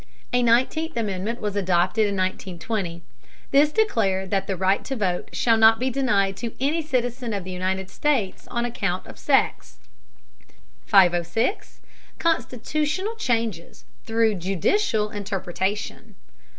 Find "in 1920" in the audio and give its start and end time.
2.07-3.03